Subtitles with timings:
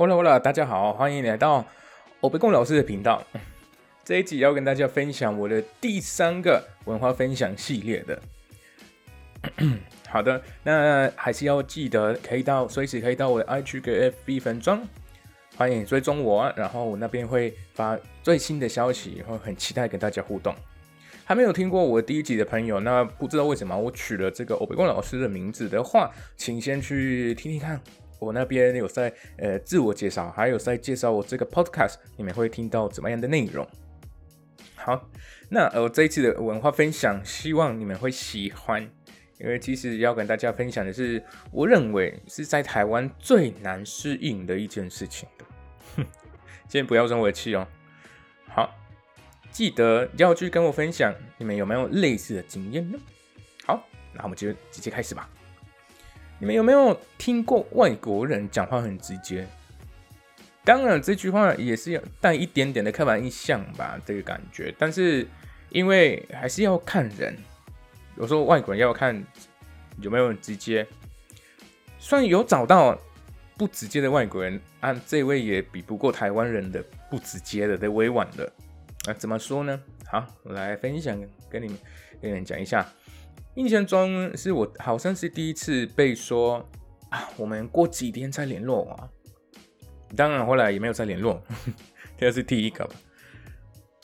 [0.00, 1.62] Hola，Hola，大家好，欢迎来到
[2.22, 3.22] 欧贝贡老师的频道。
[4.02, 8.22] 这一集要跟大家分享我的第三个文化分享系列的。
[10.08, 14.82] 好的，那还是要记得可以到随时可以到我的 IG 跟 FB 粉装，
[15.54, 20.54] 欢迎追踪我，然后我那边会发最新的消息，会很期待跟大家互动。
[21.26, 27.78] 还没有听过我第一集的朋友，那不知道为什么我取了这个欧贝贡老师的名字的话，请先去听听看。
[28.20, 33.66] 我那边有在呃自我介绍，还有在介绍我这个 podcast，你们会听到怎么样的内容？
[34.76, 35.10] 好，
[35.48, 38.82] 那呃这一次的文化分享，希望你们会喜欢，
[39.38, 45.44] 因为其实要跟大家分享的是，我认为是在台湾最难适应的一件事情的。
[45.96, 46.06] 哼，
[46.68, 47.66] 先不要生我的气哦。
[48.48, 48.74] 好，
[49.50, 52.98] 记得要去跟我分享，你们有没有类似的经验呢？
[53.66, 55.28] 好，那我们就直接开始吧。
[56.40, 59.46] 你们有没有听过外国人讲话很直接？
[60.64, 64.74] 当然，这句话也是要带一点点的刻板印象吧，这个感觉。
[64.78, 65.26] 但是，
[65.68, 67.36] 因为还是要看人，
[68.16, 69.22] 有时候外国人要看
[70.00, 70.86] 有没有很直接。
[71.98, 72.98] 虽然有找到
[73.58, 78.50] 不直接的外国人，啊，这位也比不过台湾人的不直接的、的委婉的。
[79.06, 79.78] 啊，怎么说呢？
[80.06, 81.78] 好，我来分享跟你们、
[82.22, 82.86] 跟你们讲一下。
[83.54, 86.68] 印象中是我好像是第一次被说
[87.10, 89.08] 啊，我们过几天再联络啊。
[90.16, 91.40] 当然后来也没有再联络，
[92.18, 92.88] 这是第一个。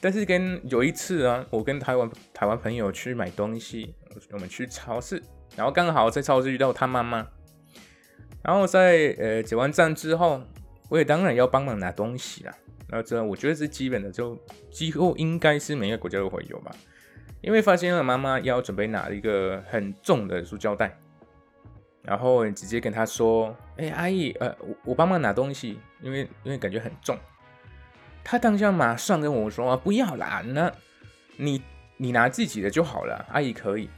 [0.00, 3.94] 但是跟有一次啊，我跟台湾台湾朋友去买东西，
[4.30, 5.22] 我们去超市，
[5.56, 7.26] 然后刚好在超市遇到他妈妈。
[8.44, 10.40] 然后在呃结完账之后，
[10.88, 12.54] 我也当然要帮忙拿东西啦。
[12.88, 14.38] 那这我觉得是基本的，就
[14.70, 16.70] 几乎应该是每个国家都会有吧。
[17.40, 20.98] 因为发现了妈妈要准备拿一个很重的塑胶袋，
[22.02, 27.16] 然后直接跟她说：“哎，阿姨，呃，我我帮忙拿东西，因为因为感觉很重。”
[28.24, 30.72] 她当下马上跟我说：“不要啦，那
[31.36, 31.62] 你
[31.96, 33.88] 你拿自己的就好了，阿姨可以。”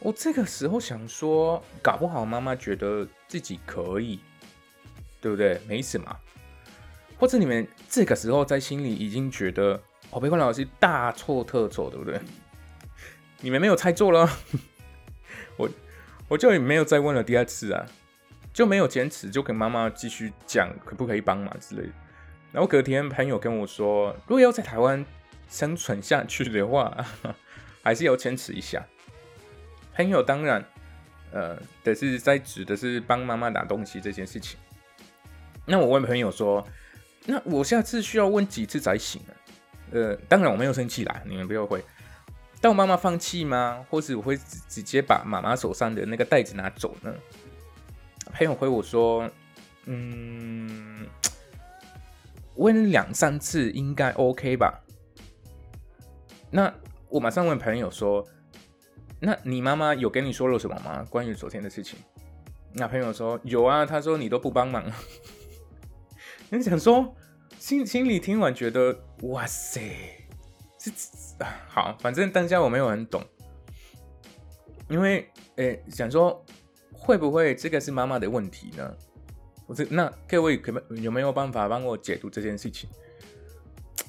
[0.00, 4.20] 我这个时候想说，搞不好妈妈觉得自己可以，
[5.20, 5.60] 对不对？
[5.66, 6.16] 没什么。
[7.18, 9.80] 或者你们这个时候在心里已经觉得，
[10.10, 12.20] 我被冠老师大错特错，对不对？
[13.40, 14.28] 你们没有猜错了，
[15.56, 15.68] 我
[16.28, 17.86] 我就也没有再问了第二次啊，
[18.52, 21.92] 就没有坚持，就跟妈妈继续讲可不可以帮忙之类的。
[22.52, 25.04] 然后隔天朋友跟我说，如果要在台湾
[25.50, 26.96] 生存下去的话，
[27.82, 28.84] 还是要坚持一下。
[29.94, 30.64] 朋友当然，
[31.32, 34.58] 呃，的是在指的是帮妈妈拿东西这件事情。
[35.66, 36.66] 那我问朋友说，
[37.26, 39.34] 那我下次需要问几次才行呢？
[39.92, 41.84] 呃，当然我没有生气啦，你们不要会。
[42.64, 43.84] 但我妈妈放弃吗？
[43.90, 44.38] 或是我会
[44.70, 47.14] 直接把妈妈手上的那个袋子拿走呢？
[48.32, 49.30] 朋友回我说
[49.84, 51.06] ：“嗯，
[52.54, 54.82] 问两三次应该 OK 吧？”
[56.50, 56.72] 那
[57.10, 58.26] 我马上问朋友说
[59.20, 61.06] ：“那你妈妈有跟你说了什么吗？
[61.10, 61.98] 关于昨天的事情？”
[62.72, 64.82] 那朋友说：“有啊，他说你都不帮忙。
[66.48, 67.14] ”你想说，
[67.58, 70.23] 心心里听完觉得哇塞，
[71.68, 73.22] 好，反正当下我没有很懂，
[74.88, 76.44] 因为诶，想说
[76.92, 78.94] 会不会这个是妈妈的问题呢？
[79.66, 82.88] 不是，那各位可有没有办法帮我解读这件事情？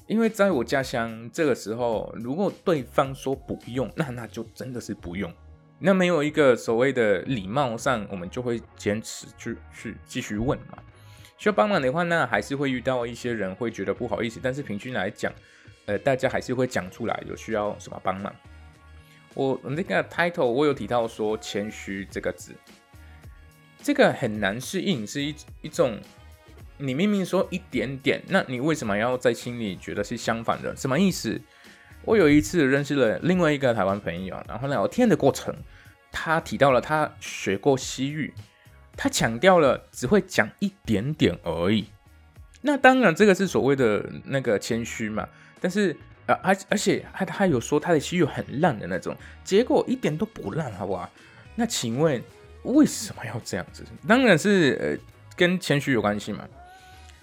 [0.08, 5.34] 因为在我家乡，这个时候如果对方说不用，那那就真的是不用。
[5.80, 10.78] 那没有一个所谓的礼貌上，我们就会坚持去去继续问嘛。
[11.38, 15.32] 需要帮忙的话，那还是会遇到一些人会觉得不好意思，但是平均来讲。
[15.86, 18.34] 呃，大家还是会讲出来，有需要什么帮忙？
[19.34, 22.56] 我那个 title 我有提到说谦虚这个字，
[23.84, 26.00] 这个很难适应，是一一种
[26.78, 30.76] 你明明说一点点，那你为什么要在心里觉得是相反的？
[30.76, 31.40] 什么意思？
[32.04, 35.54] 我有一次认识了另外一个台湾朋友，然后聊天的过程，
[36.12, 38.34] 他提到了他学过西域，
[38.96, 41.88] 他强调了只会讲一点点而已。
[42.62, 45.28] 那当然，这个是所谓的那个谦虚嘛。
[45.60, 45.96] 但是，
[46.28, 51.10] 呃，而而且他他有说他的西语很烂的那种，结果一点都不烂，好不好？
[51.56, 52.22] 那请问
[52.64, 53.84] 为什么要这样子？
[54.08, 56.48] 当然是呃跟谦虚有关系嘛，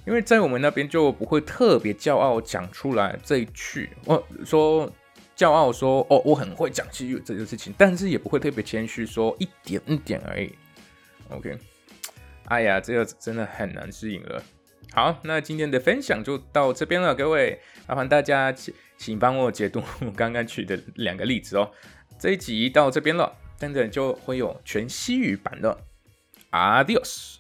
[0.06, 4.90] 因为在我们那边就不会特别骄傲讲出来这一句，我说
[5.37, 10.52] 骄傲说哦我很会讲西语这件事情，但是也不会特别谦虚说一点一点而已。
[11.29, 11.58] OK，
[12.46, 14.43] 哎呀，这个真的很难适应了。
[14.94, 17.58] 好，那今天的分享就到这边了，各位，
[17.88, 21.70] 麻烦大家请请帮我解读我刚刚举的两个例子哦。
[22.18, 25.78] 这一集到这边了，等等就会有全西语版的
[26.50, 27.36] ，Adios。